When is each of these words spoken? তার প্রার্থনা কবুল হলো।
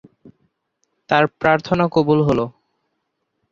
তার 1.09 1.23
প্রার্থনা 1.41 1.85
কবুল 1.87 2.19
হলো। 2.23 2.45